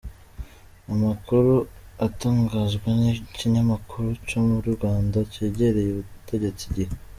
[0.93, 1.53] Amakuru
[2.07, 6.91] atangazwa n'ikinyamakuru co mu Rwanda cegereye ubutegetsi, igihe.